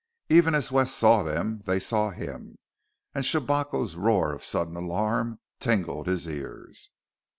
[0.29, 2.57] Even as Wes saw them, they saw him
[3.13, 6.89] and Shabako's roar of sudden alarm tingled his ears.